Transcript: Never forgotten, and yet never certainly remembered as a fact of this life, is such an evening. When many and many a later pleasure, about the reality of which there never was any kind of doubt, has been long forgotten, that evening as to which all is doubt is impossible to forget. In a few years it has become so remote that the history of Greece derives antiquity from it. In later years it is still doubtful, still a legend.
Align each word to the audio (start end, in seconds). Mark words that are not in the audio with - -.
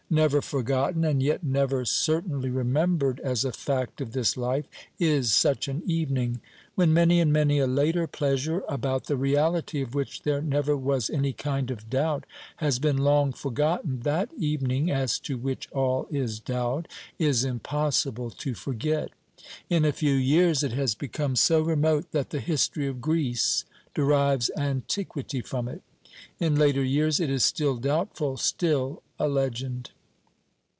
Never 0.13 0.41
forgotten, 0.41 1.05
and 1.05 1.23
yet 1.23 1.41
never 1.41 1.85
certainly 1.85 2.49
remembered 2.49 3.21
as 3.21 3.45
a 3.45 3.53
fact 3.53 4.01
of 4.01 4.11
this 4.11 4.35
life, 4.35 4.65
is 4.99 5.31
such 5.31 5.69
an 5.69 5.81
evening. 5.85 6.41
When 6.75 6.93
many 6.93 7.21
and 7.21 7.31
many 7.31 7.59
a 7.59 7.65
later 7.65 8.07
pleasure, 8.07 8.63
about 8.67 9.05
the 9.05 9.15
reality 9.15 9.81
of 9.81 9.95
which 9.95 10.23
there 10.23 10.41
never 10.41 10.75
was 10.75 11.09
any 11.09 11.31
kind 11.31 11.71
of 11.71 11.89
doubt, 11.89 12.25
has 12.57 12.77
been 12.77 12.97
long 12.97 13.31
forgotten, 13.31 14.01
that 14.01 14.27
evening 14.37 14.91
as 14.91 15.17
to 15.19 15.37
which 15.37 15.71
all 15.71 16.07
is 16.11 16.41
doubt 16.41 16.89
is 17.17 17.45
impossible 17.45 18.31
to 18.31 18.53
forget. 18.53 19.11
In 19.69 19.85
a 19.85 19.93
few 19.93 20.15
years 20.15 20.61
it 20.61 20.73
has 20.73 20.93
become 20.93 21.37
so 21.37 21.61
remote 21.61 22.11
that 22.11 22.31
the 22.31 22.41
history 22.41 22.85
of 22.87 22.99
Greece 22.99 23.63
derives 23.93 24.51
antiquity 24.57 25.39
from 25.39 25.69
it. 25.69 25.81
In 26.37 26.55
later 26.55 26.83
years 26.83 27.21
it 27.21 27.29
is 27.29 27.45
still 27.45 27.77
doubtful, 27.77 28.35
still 28.35 29.03
a 29.17 29.29
legend. 29.29 29.91